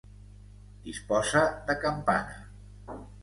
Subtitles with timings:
[0.85, 2.99] Disposa de campana.